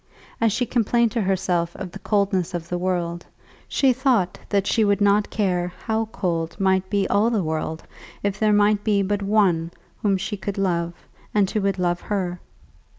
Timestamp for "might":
6.59-6.89, 8.51-8.83